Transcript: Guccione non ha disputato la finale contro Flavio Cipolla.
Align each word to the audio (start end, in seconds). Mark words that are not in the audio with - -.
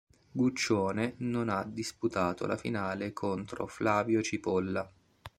Guccione 0.31 1.13
non 1.17 1.47
ha 1.47 1.63
disputato 1.63 2.47
la 2.47 2.57
finale 2.57 3.13
contro 3.13 3.67
Flavio 3.67 4.23
Cipolla. 4.23 4.91